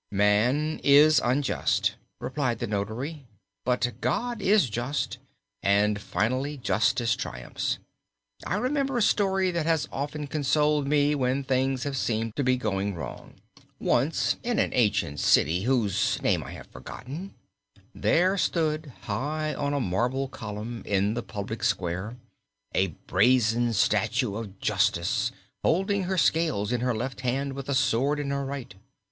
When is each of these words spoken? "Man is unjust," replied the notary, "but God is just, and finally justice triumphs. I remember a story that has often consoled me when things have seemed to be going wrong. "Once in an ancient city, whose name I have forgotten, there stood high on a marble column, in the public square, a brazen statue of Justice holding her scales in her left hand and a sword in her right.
"Man 0.09 0.79
is 0.83 1.21
unjust," 1.23 1.93
replied 2.19 2.57
the 2.57 2.65
notary, 2.65 3.27
"but 3.63 3.91
God 4.01 4.41
is 4.41 4.67
just, 4.67 5.19
and 5.61 6.01
finally 6.01 6.57
justice 6.57 7.15
triumphs. 7.15 7.77
I 8.43 8.55
remember 8.55 8.97
a 8.97 9.01
story 9.03 9.51
that 9.51 9.67
has 9.67 9.87
often 9.91 10.25
consoled 10.25 10.87
me 10.87 11.13
when 11.13 11.43
things 11.43 11.83
have 11.83 11.95
seemed 11.95 12.35
to 12.35 12.43
be 12.43 12.57
going 12.57 12.95
wrong. 12.95 13.35
"Once 13.79 14.37
in 14.41 14.57
an 14.57 14.71
ancient 14.73 15.19
city, 15.19 15.65
whose 15.65 16.19
name 16.23 16.43
I 16.43 16.53
have 16.53 16.71
forgotten, 16.71 17.35
there 17.93 18.39
stood 18.39 18.91
high 19.01 19.53
on 19.53 19.71
a 19.75 19.79
marble 19.79 20.27
column, 20.27 20.81
in 20.83 21.13
the 21.13 21.21
public 21.21 21.63
square, 21.63 22.17
a 22.73 22.87
brazen 23.05 23.71
statue 23.71 24.33
of 24.35 24.59
Justice 24.59 25.31
holding 25.63 26.05
her 26.05 26.17
scales 26.17 26.71
in 26.71 26.81
her 26.81 26.95
left 26.95 27.21
hand 27.21 27.51
and 27.55 27.69
a 27.69 27.75
sword 27.75 28.19
in 28.19 28.31
her 28.31 28.43
right. 28.43 28.73